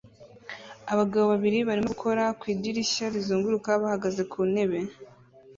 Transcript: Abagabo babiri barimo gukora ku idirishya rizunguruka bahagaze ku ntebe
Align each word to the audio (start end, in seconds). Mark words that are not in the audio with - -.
Abagabo 0.93 1.25
babiri 1.33 1.59
barimo 1.67 1.89
gukora 1.93 2.23
ku 2.39 2.43
idirishya 2.53 3.05
rizunguruka 3.13 3.69
bahagaze 3.81 4.21
ku 4.31 4.39
ntebe 4.51 4.79